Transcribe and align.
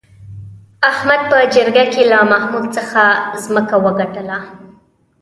احمد 0.91 1.21
په 1.29 1.37
جرگه 1.53 1.85
کې 1.93 2.03
له 2.11 2.19
محمود 2.31 2.65
څخه 2.77 3.03
ځمکه 3.43 3.75
وگټله 3.85 4.39